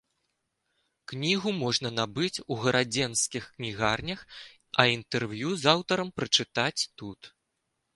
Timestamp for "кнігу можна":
1.11-1.91